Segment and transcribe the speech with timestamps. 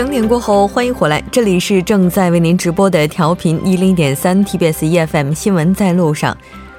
[0.00, 6.34] 整点过后，欢迎回来，这里是正在为您直播的调频一零点三 TBS EFM 新闻在路上。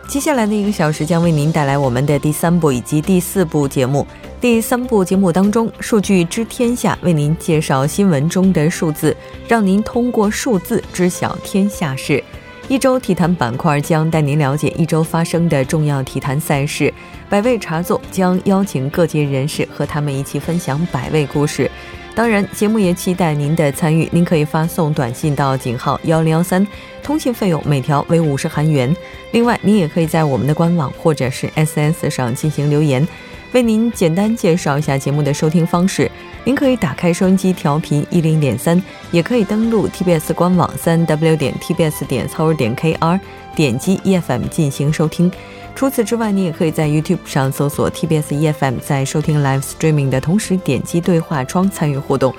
[0.08, 4.08] 接下来的一个小时将为您带来我们的第三部以及第四部节目。
[4.40, 9.16] 第三部节目当中，数据知天下为您介绍新闻中的数字，
[9.48, 12.24] 让您通过数字知晓天下事。
[12.68, 16.92] 一周体坛板块将带您了解一周发生的重要体坛赛事。
[17.30, 21.70] 百味茶座将邀请各界人士和他们一起分享百味故事。
[22.14, 24.08] 当然，节目也期待您的参与。
[24.12, 26.66] 您可以发送短信到井号幺零幺三，
[27.02, 28.94] 通信费用每条为五十韩元。
[29.32, 33.08] 另外，您也可以在我们的官网或者是 S S 上进行留言。
[33.54, 36.10] 为您简单介绍一下节目的收听方式：
[36.46, 38.82] 您可以打开收音机调频一零点三，
[39.12, 43.20] 也可以登录 TBS 官网三 w 点 tbs 点 co 点 kr，
[43.54, 45.30] 点击 EFM 进行收听。
[45.76, 52.34] 除此之外，你也可以在 YouTube 上搜索 TBS EFM，在收听 Live Streaming 的同时点击对话窗参与互动。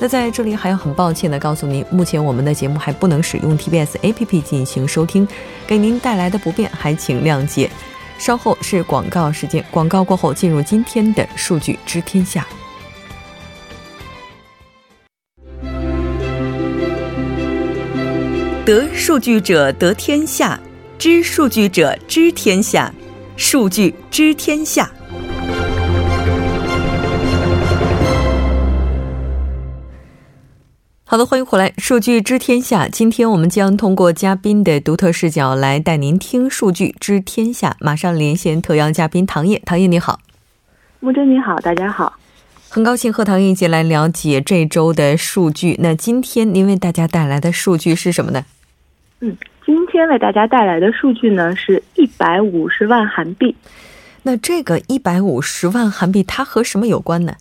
[0.00, 5.26] 那在这里还要很抱歉的告诉您，目前我们的节目还不能使用 TBS APP 进行收听，
[5.68, 7.70] 给您带来的不便还请谅解。
[8.18, 12.46] 稍后是广告时间，广告过后进入今天的数据知天下。
[18.66, 20.60] 得数据者得天下，
[20.98, 22.92] 知数据者知天下，
[23.36, 24.90] 数据知天下。
[31.10, 32.84] 好的，欢迎回来，《数据知天下》。
[32.90, 37.74] 今天我们将通过嘉宾的独特视角来带您听数据知天下。
[37.80, 40.20] 马上连线特邀嘉宾唐烨，唐烨你好，
[41.00, 42.12] 木真你好，大家好，
[42.68, 45.76] 很高兴和唐烨一起来了解这周的数据。
[45.80, 48.44] 那今天您为大家带来的数据是什么呢？
[49.20, 53.56] 嗯，今天为大家带来的数据呢是一百五十万韩币。
[54.24, 57.32] 那这个一百五十万韩币它和什么有关呢？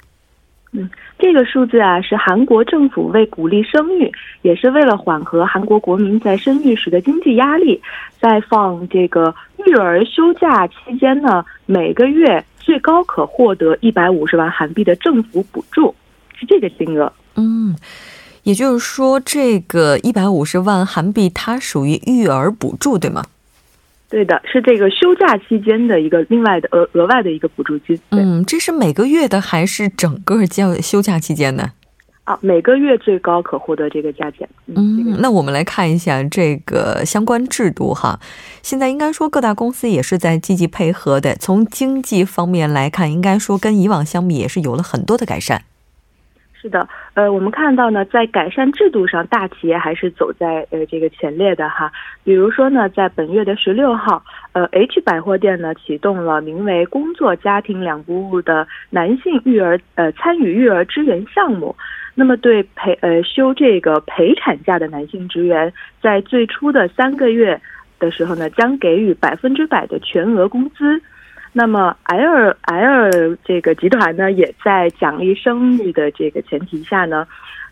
[0.74, 4.12] 嗯，这个数字啊，是韩国政府为鼓励生育，
[4.42, 7.82] 也是为了缓和韩国国民在生育时的经济压力，
[8.20, 9.34] 在放这个
[9.66, 15.96] 育儿休假期间呢，每个月最高可获得一百五十万韩币的政府补助，
[16.36, 17.12] 是这个金额。
[17.36, 17.76] 嗯，
[18.44, 23.24] 也就是说，这个一百五十万韩币它属于育儿补助，对吗？
[24.10, 28.00] 对的，是这个休假期间的一个另外的额额外的一个补助金。
[28.12, 31.72] 嗯，这是每个月的还是整个叫休假期间呢？
[32.24, 34.48] 啊，每个月最高可获得这个价钱。
[34.68, 38.20] 嗯，那我们来看一下这个相关制度哈。
[38.62, 41.36] 现在应该说各大公司也是在积极配合的。
[41.36, 45.64] 从经济方面来看，应该说跟以往相比也是有了很多的改善。
[46.68, 51.90] 是的，呃，我们看到呢，在改善制度上，大企业还是走在呃这个前列的哈。
[52.26, 61.74] 比如说呢，在本月的十六号，呃，H 百货店呢启动了名为“工作家庭两不误”的男性育儿呃参与育儿支援项目。
[62.16, 67.62] 那么对陪呃休这个陪产假的男性职员，在最初的三个月
[67.98, 71.02] 的时候呢，将给予百分之百的全额工资。
[71.58, 77.28] 那么，L L 这个集团呢，也在奖励生育的这个前提下呢，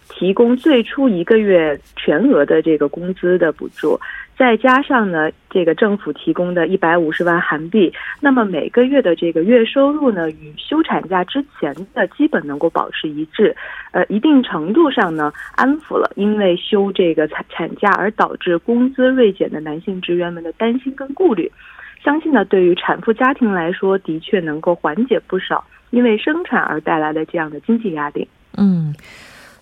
[0.09, 3.99] 提供最初一个月全额的这个工资的补助，
[4.35, 13.55] 再加上呢，这个政府提供的一百五十万韩币，那么每个月的这个月收入呢，与休产假之前的基本能够保持一致，
[13.91, 21.51] 呃，一定程度上呢，安抚了因为休这个产产假而导致工资锐减的男性职员们的担心跟顾虑。
[22.05, 28.27] 相信呢，对于产妇家庭来说，的确能够缓解不少因为生产而带来的这样的经济压力。
[28.57, 28.93] 嗯，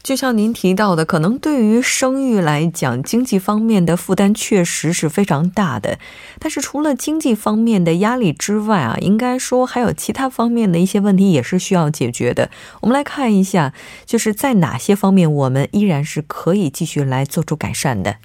[0.04, 5.98] 就像您提到的，可能对于生育来讲，经济方面的负担确实是非常大的。
[6.38, 12.50] 但是除了经济方面的压力之外啊，应该说还有其他方面的一些问题也是需要解决的。
[12.82, 13.74] 我们来看一下，
[14.06, 18.18] 就是在哪些方面我们依然是可以继续来做出改善的。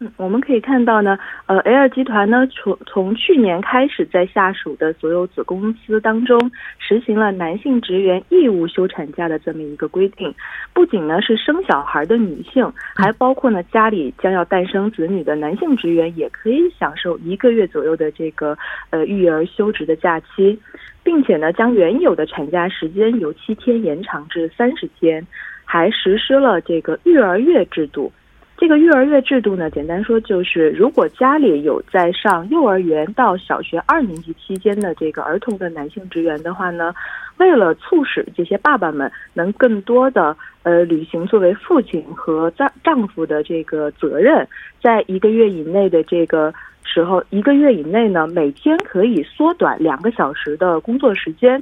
[0.00, 10.34] 嗯，我们可以看到呢，呃，L 集团呢，从从去年开始，在下属的所有子公司当中，实行了男性职员义务休产假的这么一个规定。
[10.72, 18.58] 不仅呢是生小孩的女性，还包括呢家里将要诞生子女的男性职员，也可以享受一个月左右的这个
[18.90, 20.58] 呃育儿休职的假期，
[21.04, 25.24] 并且呢将原有的产假时间由七天延长至三十天，
[25.64, 28.10] 还实施了这个育儿月制度。
[28.56, 36.94] 这个育儿月制度呢，简单说就是，如果家里有在上幼儿园到小学二年级期间的这个儿童的男性职员的话呢，
[37.36, 44.46] 为了促使这些爸爸们能更多的呃履行作为父亲和丈丈夫的这个责任，
[44.80, 46.54] 在一个月以内的这个
[46.84, 51.60] 时候，一个月以内呢，每天可以缩短两个小时的工作时间。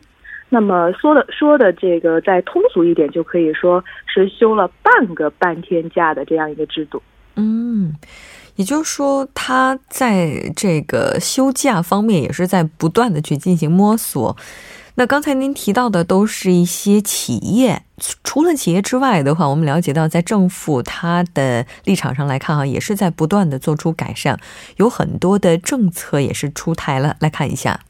[0.55, 7.03] 那么说的说的这个再通俗一点，就可以说是休了半个半天假的这样一个制度。
[7.37, 7.95] 嗯，
[8.57, 14.37] 也就是说，他在这个休假方面也是在不断的去进行摸索。
[14.97, 17.85] 那刚才您提到的都是一些企业，
[18.23, 24.39] 除了企业之外的话，我们了解到，在政府它的立场上来看，哈，也是在不断的做出改善，
[24.77, 27.17] 有很多的政策也是出台了。
[27.21, 27.81] 来看一下，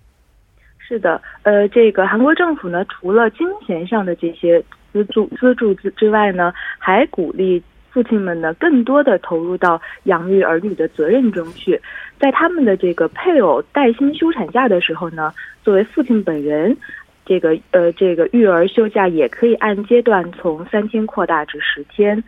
[0.92, 4.62] 是的，呃，这个韩国政府呢，除了金钱上的这些
[4.92, 11.80] 资助资助之之外呢，还鼓励父亲们呢，更多的投入到养育儿女的责任中去，
[12.18, 15.32] 在他们的这个配偶带薪休产假的时候呢。
[15.64, 16.76] 作为父亲本人，
[17.24, 22.22] 这个呃，这个育儿休假也可以按阶段从三天扩大至十天。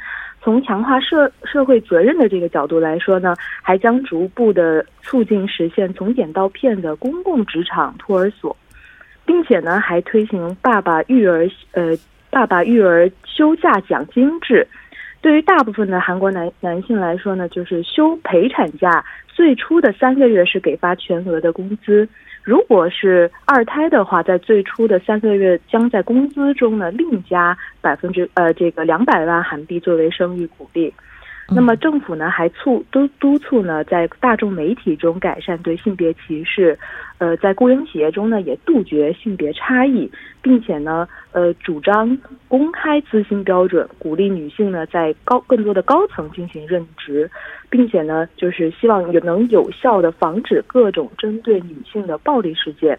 [0.44, 8.55] 从强化社社会责任的这个角度来说呢，还将逐步的促进实现从点到片的公共职场托儿所，
[9.25, 11.96] 并且呢，还推行爸爸育儿呃
[12.29, 14.69] 爸爸育儿休假奖金制。
[15.23, 22.06] 对于大部分的韩国男男性来说呢，就是休陪产假，最初的三个月是给发全额的工资。
[22.44, 30.93] 如果是二胎的话，在最初的三个月将在工资中呢另加百分之呃这个两百万韩币作为生育鼓励。
[31.49, 36.79] 那么政府呢还促督督促呢在大众媒体中改善对性别歧视，
[37.19, 40.11] 呃在雇佣企业中呢也杜绝性别差异，
[40.41, 42.17] 并且呢呃主张
[42.49, 47.31] 公开资薪标准，鼓励女性呢在高更多的高层进行任职。
[47.70, 52.97] 并且呢，就是希望也能有效的防止各种针对女性的暴力事件，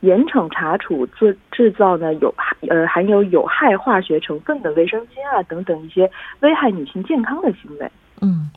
[0.00, 6.10] 严惩查处制制造呢有害呃含有有害化学成分的卫生巾啊等等一些
[6.40, 7.90] 危害女性健康的行为。
[8.20, 8.50] 嗯。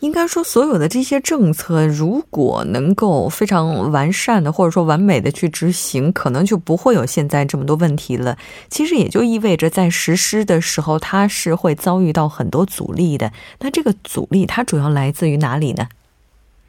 [0.00, 8.38] 应该说，所有的这些政策，如果能够非常完善的，或者说完美的去执行，可能就不会有现在这么多问题了。
[8.70, 13.30] 其实也就意味着，在实施的时候，它是会遭遇到很多阻力的。
[13.58, 15.86] 那这个阻力，它主要来自于哪里呢？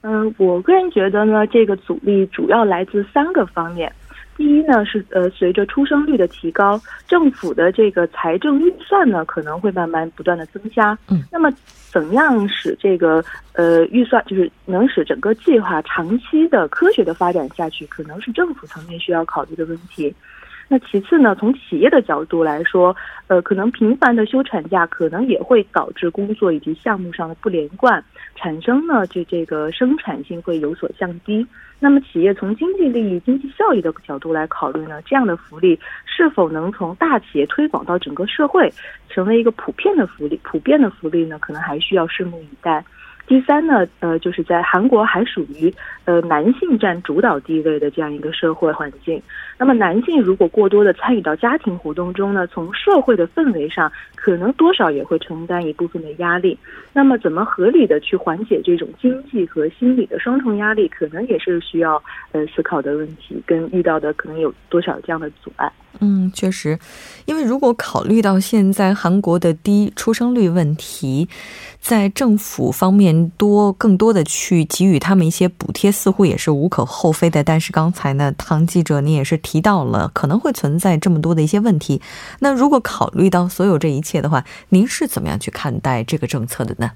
[0.02, 3.92] 嗯，我个人觉得呢，这个阻力主要来自三个方面。
[4.38, 10.98] 第一呢，是呃，随着出生率的提高，政府的这个财政预算呢，可能会慢慢不断的增加。
[11.10, 11.52] 嗯，那么
[11.92, 20.12] 怎样使这个呃预算就是能使整个计划长期的科学的发展下去，可能是政府层面需要考虑的问题。
[20.72, 22.96] 那其次呢，从企业的角度来说，
[23.28, 28.02] 呃，可能频繁的休产假可能也会导致工作以及项目上的不连贯，
[28.36, 31.46] 产生呢就这个生产性会有所降低。
[31.78, 38.72] 那么企业从经济利益、经济效益的角度来考虑呢，这样的福利是否能从大企业推广到整个社会，
[39.10, 40.40] 成为一个普遍的福利？
[40.42, 42.82] 普遍的福利呢，可能还需要拭目以待。
[43.32, 45.74] 第三呢，呃，就是在韩国还属于
[46.04, 49.22] 呃男性占主导地位的这样一个社会环境。
[49.58, 56.60] 那么男性如果过多的参与到家庭活动中呢，从社会的氛围上，可能多少也会承担一部分的压力。
[56.92, 65.72] 那么怎么合理的去缓解这种经济和心理的双重压力，可能也是需要呃思考的问题，跟遇到的可能有多少这样的阻碍。
[66.00, 66.78] 嗯，确实，
[67.26, 71.28] 因为如果考虑到现在韩国的低出生率问题，
[71.80, 77.44] 在政府方面多更多的去给予他们一些补贴，似乎也是无可厚非的。
[77.44, 82.02] 但是刚才呢，唐记者您也是提到了可能会存在这么多的一些问题。
[82.40, 86.92] 那如果考虑到所有这一切的话，您是怎么样去看待这个政策的呢？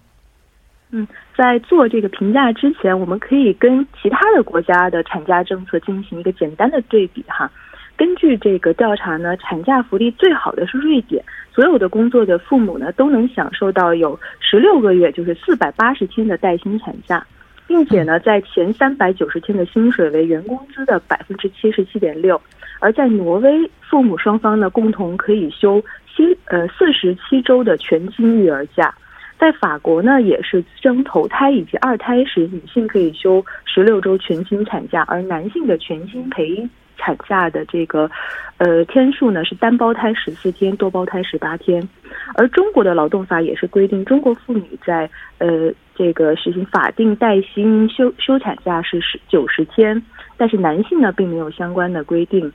[0.91, 1.05] 嗯，
[1.35, 7.51] 在做这个评价之前，我们可以跟其他的国家的产假政策进行一个简单的对比哈。
[7.97, 11.23] 根据这个调查呢，产假福利最好的是瑞典，
[11.53, 17.25] 所有的工作的父母呢都能享受到有十六个月，就是四百八十天的带薪产假，
[17.65, 22.39] 并且呢，在前三百九十天的薪水为原工资的百分之七十七点六。
[22.81, 25.81] 而在挪威，父母双方呢共同可以休
[26.13, 28.93] 七呃四十七周的全薪育儿假。
[29.39, 36.67] 在法国呢，也是生头胎以及二胎时，女性可以休十六周全薪产假，而男性的全薪陪。
[37.05, 38.09] 产假的这个
[38.57, 41.87] 呃天数呢是单胞胎十四天，多胞胎十八天，
[42.35, 45.07] 而中国的劳动法也是规定，中国妇女在
[45.37, 50.01] 呃这个实行法定带薪休休产假是十九十天，
[50.35, 52.51] 但是男性呢并没有相关的规定，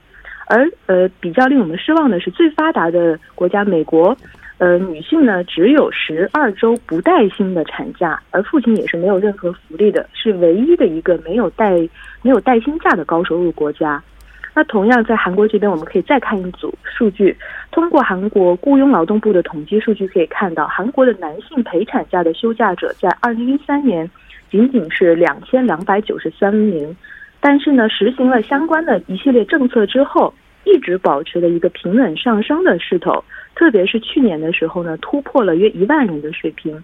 [0.49, 4.16] 而呃比较令我们失望的是，最发达的国家美国，
[4.59, 11.71] 呃女性呢只有十二周不带薪的产假，而父亲也是没有任何福利的，是唯一的一个没有带
[12.23, 14.02] 没有带薪假的高收入国家。
[14.54, 17.37] 那同样，在韩国这边，我们可以再看一组数据。
[17.71, 24.11] 通过韩国雇佣劳动部的统计数据，可以看到，韩国的男性陪产假的休假者在二零一三年
[24.50, 26.95] 仅仅是两千两百九十三名。
[27.40, 36.83] 但是呢，实行了相关的一系列政策之后，一直保持了一个平稳上升的势头，特别是去年的时候呢，突破了约一万人的水平。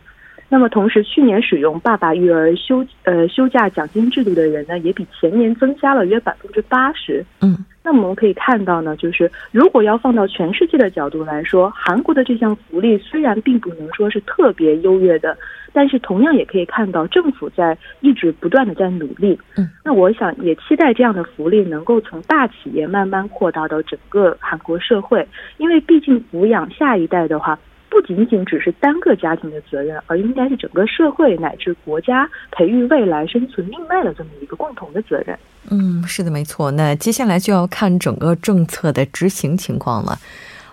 [0.49, 7.25] 那么同时，去年使用爸爸育儿休呃休假奖金制度的人呢，也比前年增加了约百分之八十。
[7.41, 15.37] 嗯，那么我们可以看到呢，就是如果要放到全世界的角度来说，韩国的这项福利虽然并不能说是特别优越的，
[15.73, 19.37] 但是同样也可以看到政府在一直不断的在努力。
[19.57, 25.27] 嗯，那我想也期待这样的福利能够从大企业慢慢扩大到整个韩国社会，
[25.57, 27.59] 因为毕竟抚养下一代的话。
[27.97, 35.39] 不仅仅只是单个家庭的责任，而应该是整个社会乃至国家培育未来生存命脉的这么一个共同的责任。
[35.71, 36.71] 嗯，是的，没错。
[36.73, 40.19] 那接下来就要看整个政策的执行情况了。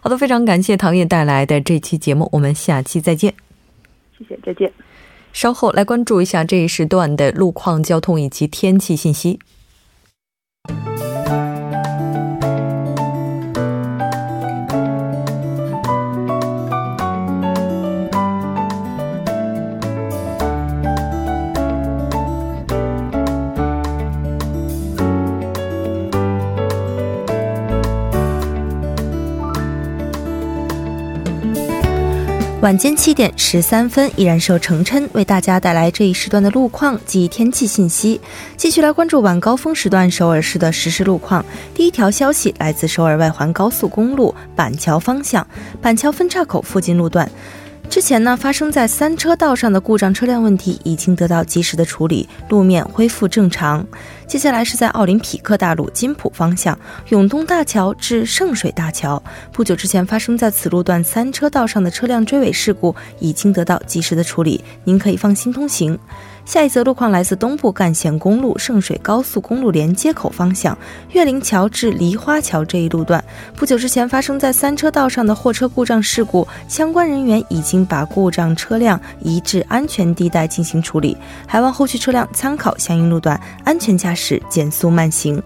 [0.01, 3.34] 好的，非常感谢唐烨带来的这期节目，我们下期再见。
[4.20, 4.70] 谢谢，再见。
[5.32, 9.39] 稍后来关注一下这一时段的路况、交通以及天气信息。
[32.63, 38.22] 晚间七点十三分，依然是由程琛为大家带来这一时段的路况及天气信息。
[38.55, 41.43] 继续来关注晚高峰时段首尔市的实时路况。
[41.75, 45.46] 第一条消息来自首尔外环高速公路板桥方向，
[45.82, 47.29] 板桥分岔口附近路段。
[47.90, 53.86] 之前呢，发生在三车道上的故障车辆问题已经得到及时的处理，路面恢复正常。
[54.25, 56.78] 接下来是在奥林匹克大路金浦方向
[57.10, 59.22] 永东大桥至圣水大桥，
[59.52, 65.98] 不久之前发生在此路段三车道上的车辆追尾事故已经得到及时的处理，您可以放心通行。
[66.45, 70.77] 下一则路况来自东部干线公路圣水高速公路连接口方向
[71.12, 73.23] 岳林桥至梨花桥这一路段，
[73.55, 85.41] 不久之前发生在三车道上的货车故障事故，相关人员已经把故障车辆移至安全地带进行处理，还望后续车辆参考相应路段，安全驾驶，减速慢行。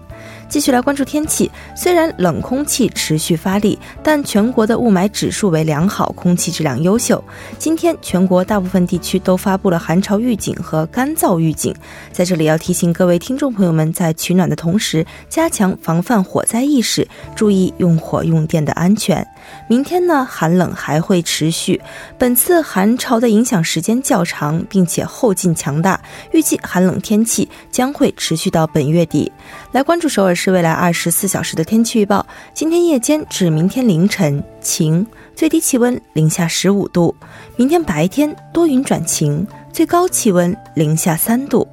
[0.48, 7.22] 继续来关注天气，虽然冷空气持续发力，但全国的雾霾指数为良好，空气质量优秀。
[7.58, 11.74] 今天全国大部分地区都发布了寒潮预警和干燥预警。
[12.10, 19.26] 在这里要提醒各位听众朋友们，在取暖的同时，加强防范火灾意识，注意用火用电的安全。
[19.68, 21.78] 明天呢，寒冷还会持续，
[22.16, 26.00] 本次寒潮的影响时间较长，并且后劲强大，
[26.32, 29.30] 预计寒冷天气将会持续到本月底。
[29.70, 30.34] 来关注首尔。
[30.34, 32.24] 市未来二十四小时的天气预报。
[32.54, 37.12] 今天夜间至明天凌晨晴，最低气温零下十五度；
[37.56, 41.66] 明天白天多云转晴，最高气温零下三度。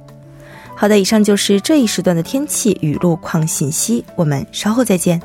[0.74, 4.04] 好的，以上就是这一时段的天气与路况信息。
[4.16, 5.20] 我们稍后再见。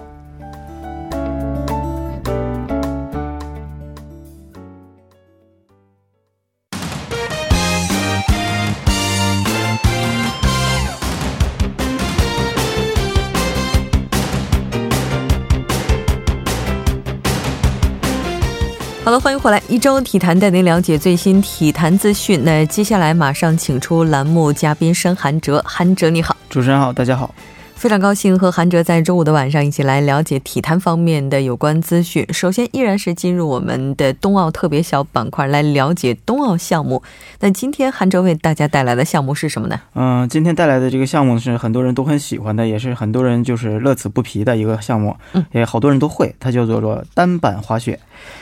[19.23, 22.43] 欢迎回来，一周体坛带您了解最新体坛资讯。
[22.43, 27.31] 那接下来马上请出栏目嘉宾申韩哲，韩哲你好，主持人好，大家好，
[27.75, 32.25] 非常高兴和韩哲在周五的晚上一起来了解体坛方面的有关资讯。
[32.33, 37.03] 首先依然是进入我们的冬奥特别小板块来了解冬奥项目。
[37.41, 39.79] 那今天韩哲为大家带来的项目是什么呢？
[39.93, 47.99] 嗯，今天带来的这个项目是很多人都很喜欢的，也是很多人就是乐此不疲的一个项目，嗯，也好多人都会，它叫做做单板滑雪。
[48.03, 48.40] 嗯，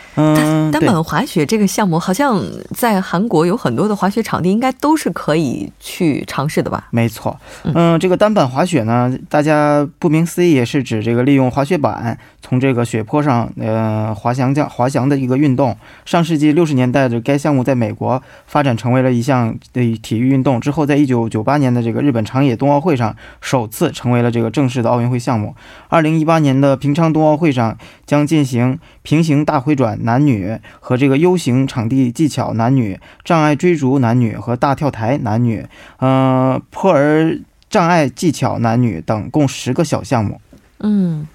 [0.72, 2.42] 单板滑雪这个项目好像
[2.76, 6.88] 在韩国有很多的滑雪场地，应该都是可以去尝试的吧？
[6.92, 15.76] 没错，嗯，这个单板滑雪呢，大家顾名思义也是指这个利用滑雪板从这个雪坡上呃滑翔降滑翔的一个运动。
[16.06, 25.56] 上世纪六十年代的该项目在美国发展成为了一项的体育运动，之后在一九九八年的这个日本长野冬奥会上首次成为了这个正式的奥运会项目。
[25.88, 29.98] 二零一八年的平昌冬奥会上将进行平行大回转。
[30.10, 35.64] 男女和这个 U 型场地技巧男女、障碍追逐男女和大跳台男女，
[36.00, 37.40] 呃，坡儿
[37.70, 40.42] 障碍技巧男女等共十个小项目。
[40.80, 41.28] 嗯。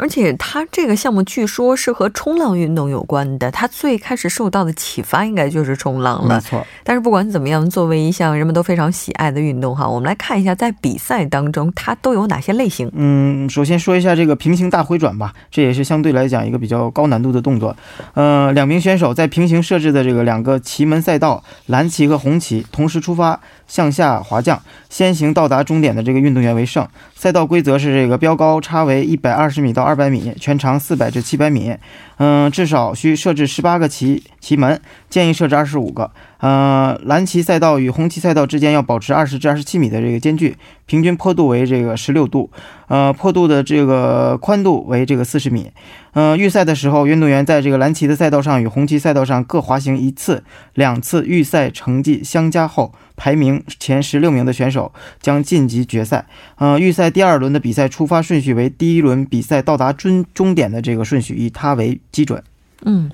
[0.00, 6.34] 而且它这个项目据说是和冲浪运动有关的，它最开始受到的启发应该就是冲浪了。
[6.34, 6.66] 没错。
[6.82, 12.90] 但是不管怎么样，作为一项人们都非常喜爱的运动哈，我们来看一下在比赛当中它都有哪些类型。
[12.94, 17.76] 嗯，首先说一下这个平行大回转吧，这也是相对来讲一个比较高难度的动作。
[18.14, 23.38] 呃，两名选手在平行设置的这个两个旗门赛道，蓝旗和红旗同时出发。
[23.70, 26.84] 向下滑降，先行到达终点的这个运动员为胜。
[27.14, 31.76] 赛道规则是这个标高差为一百二十米到二百米，全长四百至七百米。
[32.22, 36.10] 嗯，至少需设置十八个旗旗门，建议设置二十五个。
[36.40, 42.50] 呃，蓝旗赛道与红旗赛道之间要保持二十至二十七米的这个间距，平均坡度为这个十六度，
[42.88, 45.70] 呃，坡度的这个宽度为这个四十米。
[46.12, 50.42] 呃，预赛的时候，运动员在这个蓝旗的赛道上与红旗赛道上各滑行一次，
[50.74, 56.26] 两次预赛成绩相加后，排名前十六名的选手将晋级决赛。
[56.56, 61.98] 呃，预赛第二轮的比赛出发顺序为第一轮比赛到达终终点的这个顺序，以它为。
[62.12, 62.42] 基准，
[62.82, 63.10] 嗯，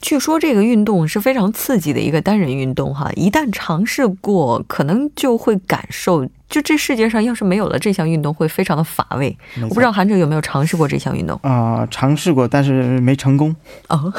[0.00, 9.36] 据说这个运动是非常刺激的一个单人运动哈，一旦尝试过，可能就会感受，就这世界上要是没有了这项运动，会非常的乏味。
[9.62, 11.86] 我不知道韩哲有没有尝试过这项运动啊？
[11.90, 13.54] 尝试过，但是没成功
[13.88, 14.12] 哦，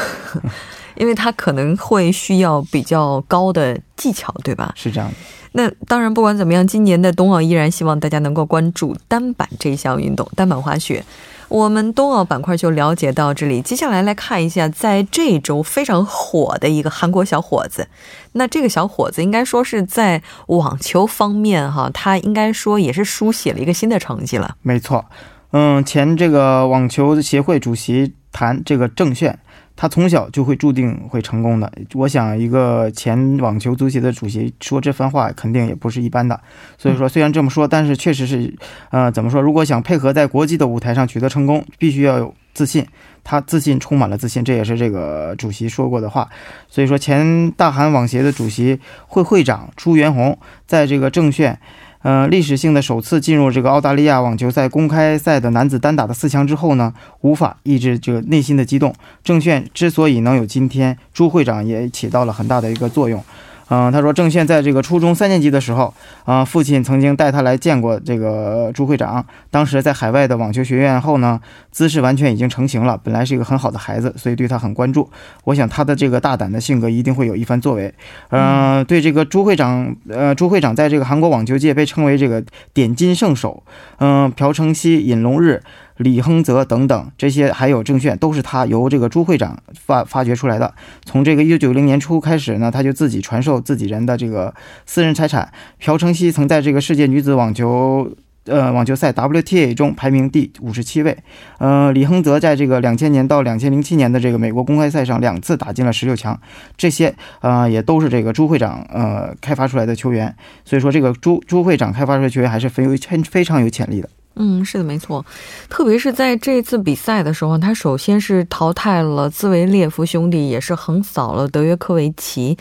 [0.97, 4.73] 因为它可能会需要比较高的技巧，对吧？
[4.75, 5.15] 是这样的。
[5.53, 11.03] 那当然，不管怎么样，今年的冬奥依然希望大家能够关注单板这项运动，单板滑雪。
[11.49, 17.87] 我们冬奥板块就了解到这里，接下来来看一下，在这周非常火的一个韩国小伙子。
[18.33, 24.55] 那这个小伙子应该说是在网球方面哈，他应该说也是书写了一个新的成绩了。
[24.61, 25.05] 没错，
[25.51, 29.39] 嗯，前这个网球协会主席谈这个郑炫。
[29.77, 31.71] 他从小就会注定会成功的。
[31.93, 36.37] 我想，一个前网球足协的主席说这番话，肯定也不是一般的。
[36.79, 38.53] 所以说，虽然这么说，但是确实是，
[38.89, 39.39] 呃，怎么说？
[39.39, 42.83] 如果想配合在国际的舞台上取得成功，必须要有自信。
[43.23, 46.27] 他自信，充满了自信，这也是这个主席说过的话。
[46.67, 51.59] 所以说，前大韩网协的主席会会长朱元宏在这个证券。
[52.03, 58.93] 呃，历史性的首次进入这个澳大利亚网球赛公开赛的男子单打的四强之后呢，无法抑制这个内心的激动。
[59.23, 63.21] 证券之所以能有今天，朱会长也起到了很大的一个作用。
[63.69, 69.25] 嗯，他说郑宪在这个初中三年级的时候，啊，父亲曾经带他来见过这个朱会长。
[69.51, 71.39] 当时在海外的网球学院后呢，
[71.71, 72.97] 姿势完全已经成型了。
[73.03, 75.09] 本来是一个很好的孩子，所以对他很关注。
[75.43, 77.93] 我想他的这个大胆的性格一定会有一番作为。
[78.29, 83.63] 嗯，对这个朱会长，呃，朱会长在这个韩国网球界被称为这个点金圣手。
[83.99, 85.61] 嗯，朴成熙、尹龙日。
[85.97, 90.73] 李亨泽等等，这些还有郑炫，都是他由这个朱会长发发掘出来的。
[91.05, 94.53] 从这个一九九零年初开始呢，他就自己传授自己人的这个
[94.85, 95.51] 私人财产。
[95.79, 98.11] 朴成熙曾在这个世界女子网球
[98.45, 101.17] 呃网球赛 WTA 中排名第五十七位。
[101.57, 106.39] 呃，李亨泽在这个两千年到两千零七年的这个美国公开赛上两次打进了十六强。
[106.77, 110.35] 这些啊也都是这个朱会长呃开发出来的球员。
[110.63, 112.91] 所以说，这个朱朱会长开发出来球员还是非有
[113.29, 114.09] 非常有潜力的。
[114.39, 115.25] 嗯，是的，没错。
[115.69, 122.57] 特别是在这次比赛的时候，他首先是淘汰了兹维列夫兄弟，也是横扫了德约科维奇。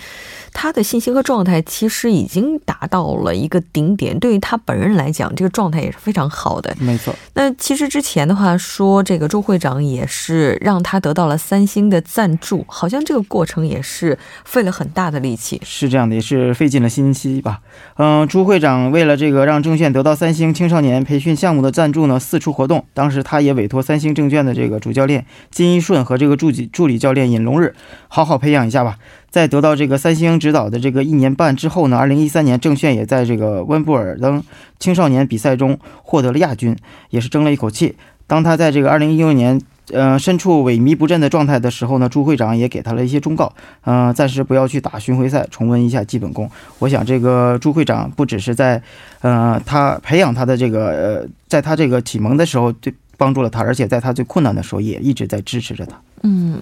[0.52, 4.18] 他的信心和状态其实已经达到了一个顶点。
[4.18, 6.74] 对于他本人来讲，这个状态也是非常好的。
[6.80, 7.14] 没错。
[7.34, 15.60] 那其实之前的话说，这个周会长也是让他得到了三星的赞助，好像这个过程也是费了很大的力气。
[15.64, 17.60] 是这样的，也是费尽了心机吧。
[17.96, 22.84] 嗯，朱会长为了这个让郑炫得到三星青少年培训项目赞助呢，四处活动。
[22.94, 27.74] 当时他也委托三星证券的这个主教练金一顺和这个助理助理教练尹龙日，
[28.08, 28.98] 好好培养一下吧。
[29.30, 34.42] 在得到这个三星指导的这个一年半之后呢，二零一三年郑炫也在这个温布尔登
[34.78, 36.76] 青少年比赛中获得了亚军，
[37.10, 37.96] 也是争了一口气。
[38.26, 39.60] 当他在这个二零一六年，
[39.92, 43.52] 呃，身处萎靡不振的状态的时候呢，朱会长也给他了一些忠告，
[43.84, 46.50] 嗯，暂时不要去打巡回赛，重温一下基本功。
[46.78, 48.82] 我想这个朱会长不只是在，
[49.20, 56.00] 呃，他培养他的这个，呃，在他这个启蒙的时候就帮助了他，而且在他最困难的时候也一直在支持着他。
[56.22, 56.60] 嗯。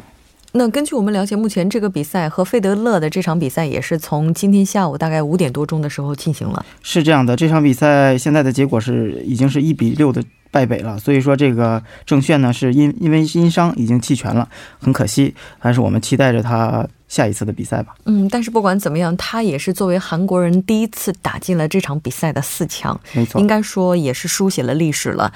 [0.56, 6.64] 那根据我们了解，目前这个比赛和费德勒的这场比赛也是从今天下午大概五点多钟的时候进行了。
[6.80, 10.22] 是这样的，这场比赛现在的结果是已经是一比六的
[10.54, 10.96] 败北了。
[10.96, 15.34] 所以说这个郑炫呢是因因为因伤已经弃权了，很可惜。
[15.60, 17.94] 但是我们期待着他下一次的比赛吧。
[18.04, 25.32] 嗯，但是不管怎么样，他也是作为韩国人第一次打进了这场比赛的四强，没错，应该说也是书写了历史了。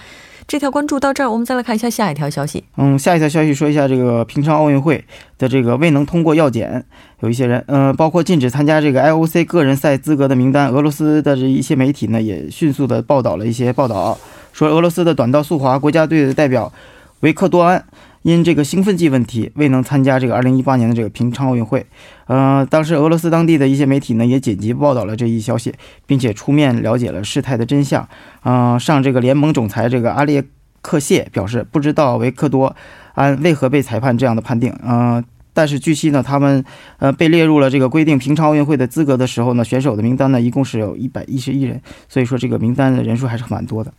[0.47, 2.65] 这条关注到这儿，我们再来看一下下一条消息。
[2.79, 5.05] 嗯，下一条消息说一下这个平昌奥运会
[5.37, 6.83] 的这个未能通过药检，
[7.21, 10.71] 有一些人，嗯，包括禁止参加这个 IOC 个人赛资格的名单。
[10.71, 14.17] 俄罗斯的这一些媒体呢，也迅速的报道了一些报道，
[14.59, 16.73] 说俄罗斯的短道速滑国家队的代表
[17.21, 17.85] 维克多安。
[18.23, 21.87] 因这个兴奋剂问题未能参加这个二零一八年的这个平昌奥运会，
[22.27, 25.73] 呃，当时俄罗斯当地的一些媒体呢也紧急报道了这一消息，
[26.05, 28.07] 并且出面了解了事态的真相。
[28.43, 30.45] 嗯，上这个联盟总裁这个阿列
[30.83, 32.75] 克谢表示，不知道维克多
[33.15, 34.75] 安为何被裁判这样的判定。
[34.85, 36.65] 嗯，但是据悉呢，他们
[36.99, 43.95] 呃被列入了这个规定平昌奥运会的资格的时候呢，选手的名单呢一共是有一百一十一人，所以说这个名单的人数还是蛮多的。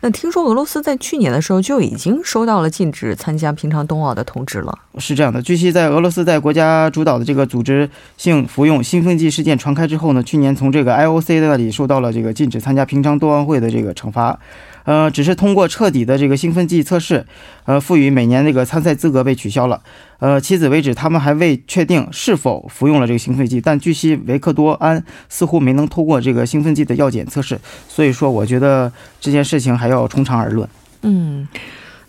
[0.00, 4.78] 那听说俄罗斯在去年的时候就已经收到了禁止参加平常冬奥的通知了。
[4.98, 14.38] 是这样的，据悉，在俄罗斯在国家主导的这个组织性服用兴奋剂事件传开之后呢，去年从这个 IOC 那里受到了这个禁止参加平常冬奥会的这个惩罚。
[14.84, 17.26] 呃，只是通过彻底的这个兴奋剂测试，
[17.64, 19.82] 呃，赋予每年那个参赛资格被取消了。
[20.20, 30.68] 呃，迄此为止，他们还未确定是否服用了这个兴奋剂，但据悉维克多安似乎没能通过这个兴奋剂的药检测试，所以说，我觉得这件事情还要从长而论。
[31.02, 31.46] 嗯。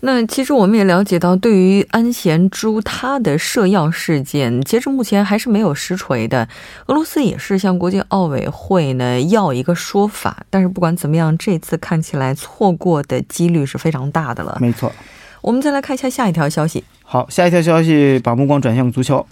[0.00, 6.48] 那其实我们也了解到，对于安贤洙他的涉药事件，截至目前还是没有实锤的。
[6.86, 14.56] 俄罗斯也是向国际奥委会呢要一个说法，但是不管怎么样，这次看起来错过的几率是非常大的了。
[14.60, 14.92] 没错，
[15.40, 16.84] 我们再来看一下下一条消息。
[17.02, 19.26] 好，下一条消息把目光转向足球。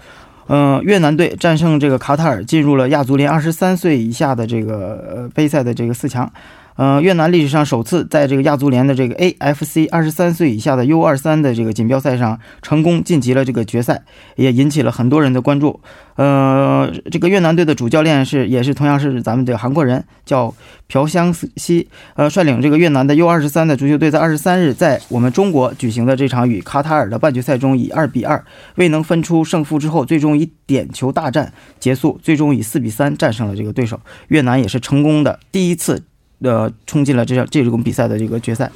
[0.49, 6.29] 嗯，越南队战胜这个卡塔尔，进入了亚足联二十三岁以下的这个呃杯赛的这个四强。
[6.77, 14.03] 呃，越南历史上首次在这个亚足联的这个 AFC 二十三岁以下的 U 二三的这个锦标赛上成功晋级了这个决赛，
[14.37, 15.81] 也引起了很多人的关注。
[16.17, 20.55] 呃，这个越南队的主教练是也是同样是咱们的韩国人，叫
[20.87, 21.89] 朴香熙。
[22.15, 33.99] 呃，率领这个越南的 U 二十三的足球队在二十三日在我们中国举行的这场与卡塔尔的半决赛中，以二比二未能分出胜负之后，最终以点球大战结束，最终以四比三战胜了这个对手。
[34.29, 36.05] 越南也是成功的第一次。
[36.41, 38.71] 呃，冲进了这场这种比赛的这个决赛。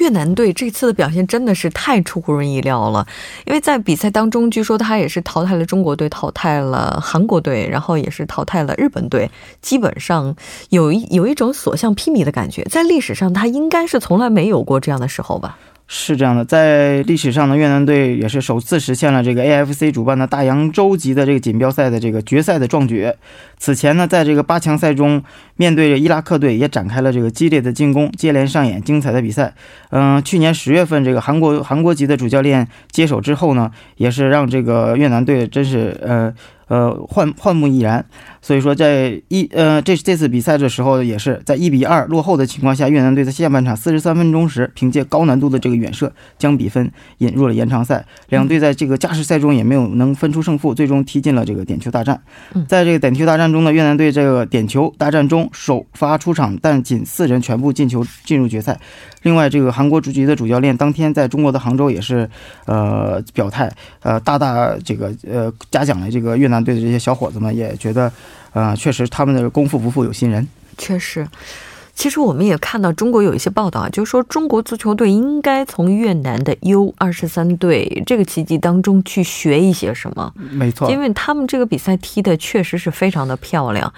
[0.00, 3.06] 越南队这次的表现真的是太出乎人意料了，
[3.46, 9.30] 因为在比赛当中，据说他也是淘汰了中国队，淘汰了韩国队，然后也是淘汰了日本队，
[9.62, 10.34] 基本上
[10.70, 12.64] 有一有一种所向披靡的感觉。
[12.64, 15.56] 在历史上，他应该是从来没有过这样的时候吧。
[15.86, 23.12] 是这样的，在历史上呢，越南队也是首次实现了这个 AFC 主办的大洋洲级的这个锦标赛的这个决赛的壮举。
[23.58, 25.22] 此前呢，在这个八强赛中，
[25.56, 29.54] 面对着伊拉克队也展开了这个激烈的进攻，接连上演精彩的比赛。
[29.90, 36.34] 嗯，去年十月份，这个韩国韩国籍的主教练接手之后呢，也是让这个越南队真是呃。
[36.68, 38.04] 呃，焕焕目毅然，
[38.40, 48.04] 所以说在一呃这这次比赛的时候，也是在一比二落后的情况下，越南队在下半场四十三分钟时，凭借高难度的这个远射，将比分引入了延长赛。
[48.28, 52.20] 两队在这个加时赛中也没有能分出胜负，最终踢进了这个点球大战。
[52.66, 58.78] 在这个点球大战中呢，越南队这个点球大战中首发出场，但仅四人全部进球进入决赛。
[59.24, 62.28] 另外，这个韩国足球的主教练当天在中国的杭州也是，
[62.66, 68.12] 呃，表态，呃，大大这个呃嘉奖了这个越南队的这些小伙子们，也觉得，
[68.52, 70.46] 呃，确实他们的功夫不负有心人。
[70.76, 71.26] 确实，
[71.94, 80.32] 其实我们也看到中国有一些报道啊，就是说中国足球队应该从越南的 U 二十三队这个奇迹当中去学一些什么。
[80.36, 83.92] 没错，因为他们这个比赛踢的确实是非常的漂亮。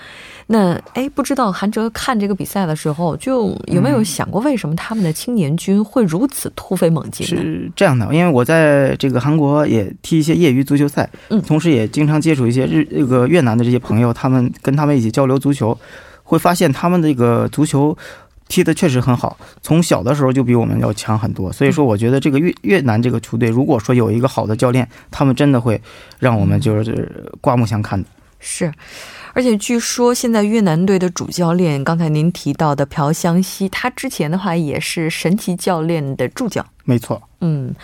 [0.48, 7.26] 那哎，不知道韩哲看这个比赛的时候，就有没有想过为什么他们的青年军会如此突飞猛进？
[7.26, 15.76] 是这样的，因为我在这个韩国也踢一些业余足球赛，嗯，同时也经常接触一些日这个越南的这些朋友，他们跟他们一起交流足球，
[16.26, 17.96] 会发现他们这个足球
[18.48, 21.50] 踢的确实很好，从小的时候就比我们要强很多。
[21.52, 25.80] 所以说，我觉得这个越越南这个球队，如果说有一个好的教练，他们真的会
[26.18, 28.08] 让我们就是刮目相看的。
[28.40, 28.70] 是。
[29.36, 36.64] 而且据说，现在越南队的主教练，刚才您提到的朴相熙，他之前的话也是神奇教练的助教。
[36.84, 37.74] 没错，嗯，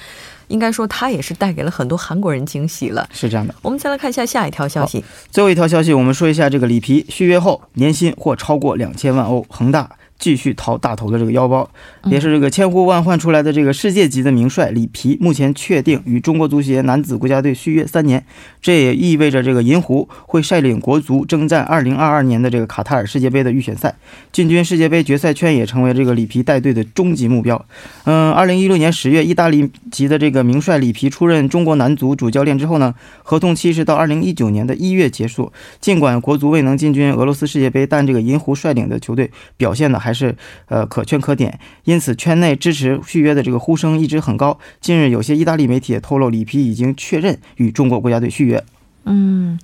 [0.49, 3.07] 应该说他也是带给了很多韩国人惊喜了。
[3.13, 5.05] 是这样的，我们再来看一下下一条消息。
[5.31, 9.91] 最后一条消息，我们说一下这个里皮续约后年薪或超过两千万欧，恒大。
[10.23, 11.69] 继续掏大头的这个腰包，
[12.05, 18.25] 也是这个千呼万唤出来的这个世界级的名帅里皮，目前确定与中国足协男子国家队续约三年。
[18.61, 23.97] 这也意味着这个银狐会率领国足征战2022年的这个卡塔尔世界杯的预选赛，
[24.31, 27.67] 进军世界杯决赛圈也成为这个里皮带队的终极目标。
[28.05, 35.53] 嗯，2016年10月，意大利籍的这个名帅里皮出任中国男足主教练之后呢，合同期是到2019年的一月结束。
[35.81, 40.12] 尽管国足未能进军俄罗斯世界杯，但这个银狐率领的球队表现的还。
[40.13, 44.59] 是呃可圈可点，因此圈内支持续约的这个呼声一直很高。
[44.81, 48.63] 近日，有些意大利媒体也透露，里皮已经确认与中国国家队续约。
[49.05, 49.59] 嗯。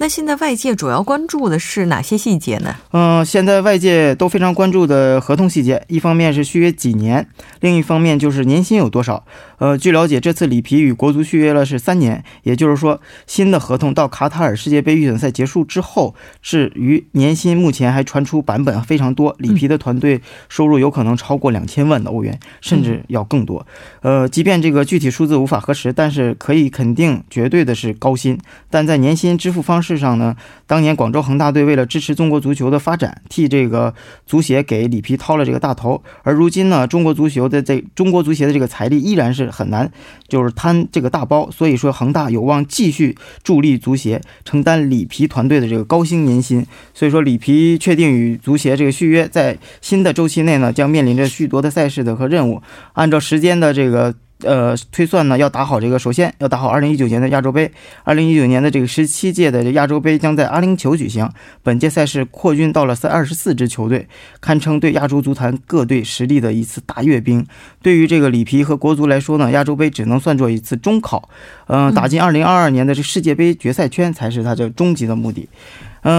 [0.00, 2.76] 那现在外界主要关注的是哪些细节呢？
[2.92, 7.26] 嗯，现在外界都非常关注的合同细节，一方面是续约几年，
[7.60, 9.24] 另一方面就是年薪有多少。
[9.58, 23.66] 呃，据了解，这次里皮与国足续约了是三年，也就是说，新的合同到卡塔尔世界杯预选赛结束之后，至于年薪，目前还传出版本非常多，里皮的团队收入有可能超过两千万的欧元，甚至要更多。
[24.02, 28.38] 呃，即便这个具体数字无法核实，但是可以肯定，绝对的是高薪。
[28.70, 29.87] 但在年薪支付方式。
[29.88, 33.94] 事上呢，当年广州恒大队为了支持中国足球的发展，替这个
[34.26, 36.02] 足协给里皮掏了这个大头。
[36.22, 39.90] 而如今呢，中国足球的这中国足协的这个财力依然是很难，
[40.28, 41.50] 就是摊这个大包。
[41.50, 46.66] 所以说，恒大有望继续助力足协承担里皮团队的这个高薪年薪。
[46.92, 52.60] 所以说，里皮确定与足协这个续约，在新的周期内呢，将面临着许多的赛事的和任务。
[52.92, 54.14] 按照时间的这个。
[54.42, 57.72] 呃，推算呢，要打好这个，首先要打好2019年的亚洲杯。
[58.04, 61.28] 2019年的这个十七届的亚洲杯将在阿联酋举行，
[61.62, 64.06] 本届赛事扩军到了三二十四支球队，
[64.40, 67.44] 堪称对亚洲足坛各队实力的一次大阅兵。
[67.82, 71.28] 对于这个里皮和国足来说呢，亚洲杯只能算作一次中考，
[71.66, 75.48] 嗯，打进2022年的这世界杯决赛圈才是他这终极的目的。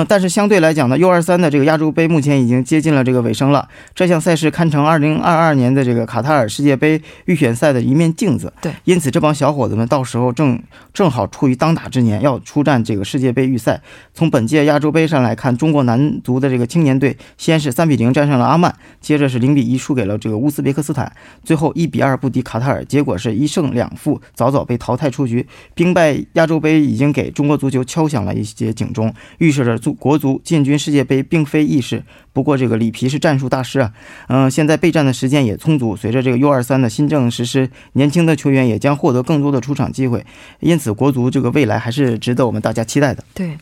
[0.08, 3.68] 但是相对来讲呢，U23 的这个亚洲杯目前已经接近了这个尾声了。
[3.96, 8.52] 这项赛事堪称2022年的这个卡塔尔世界杯预选赛的一面镜子。
[8.62, 10.62] 对，因此这帮小伙子们到时候正
[10.94, 13.82] 正好处于当打之年，要出战这个世界杯预赛。
[14.14, 21.12] 从本届亚洲杯上来看，中国男足的这个青年队先是3比0战胜了阿曼，接着是0比1输给了这个乌兹别克斯坦，
[21.44, 25.48] 最后一比二不敌卡塔尔，结果是一胜两负，早早被淘汰出局。
[25.74, 29.69] 兵败亚洲杯已经给中国足球敲响了一些警钟，预示着。
[29.78, 32.04] 足国足进军世界杯并非易事，
[32.34, 33.94] 不过这个里皮是战术大师啊，
[34.28, 35.96] 嗯，现在备战的时间也充足。
[35.96, 40.26] 随着这个 U 二三的新政实施，年轻的球员也将获得更多的出场机会，
[40.60, 43.24] 因此国足这个未来还是值得我们大家期待的。
[43.34, 43.58] 对。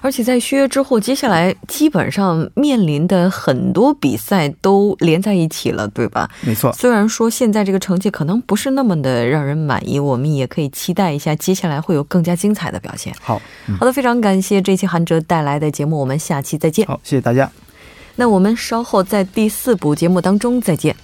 [0.00, 6.28] 而且在续约之后，接下来基本上面临的很多比赛都连在一起了，对吧？
[6.42, 6.72] 没错。
[6.72, 13.14] 虽然说现在这个成绩可能不是那么的让人满意，我们也可以期待一下接下来会有更加精彩的表现。
[13.20, 13.40] 好，
[13.78, 16.86] 好的，非常感谢这期韩哲带来的节目，我们下期再见。
[16.86, 17.50] 好，谢谢大家。
[18.16, 20.94] 那我们稍后在第四部节目当中再见。